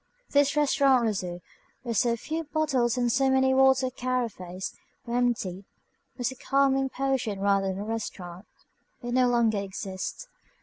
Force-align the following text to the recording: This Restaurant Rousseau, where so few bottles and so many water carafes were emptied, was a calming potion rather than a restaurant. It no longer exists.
This 0.31 0.55
Restaurant 0.57 1.03
Rousseau, 1.05 1.41
where 1.83 1.93
so 1.93 2.15
few 2.15 2.45
bottles 2.45 2.97
and 2.97 3.11
so 3.11 3.29
many 3.29 3.53
water 3.53 3.91
carafes 3.91 4.73
were 5.05 5.15
emptied, 5.15 5.63
was 6.17 6.31
a 6.31 6.35
calming 6.35 6.89
potion 6.89 7.39
rather 7.39 7.67
than 7.67 7.77
a 7.77 7.83
restaurant. 7.83 8.47
It 9.03 9.13
no 9.13 9.27
longer 9.27 9.59
exists. 9.59 10.27